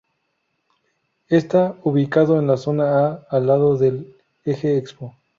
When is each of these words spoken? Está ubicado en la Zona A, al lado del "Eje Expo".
Está 1.27 1.75
ubicado 1.83 2.39
en 2.39 2.47
la 2.47 2.57
Zona 2.57 3.05
A, 3.05 3.27
al 3.29 3.45
lado 3.45 3.77
del 3.77 4.15
"Eje 4.45 4.75
Expo". 4.75 5.13